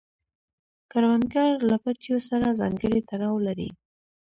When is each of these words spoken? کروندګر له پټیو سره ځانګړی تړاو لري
کروندګر 0.91 1.51
له 1.69 1.75
پټیو 1.83 2.17
سره 2.29 2.47
ځانګړی 2.59 2.99
تړاو 3.09 3.35
لري 3.47 3.69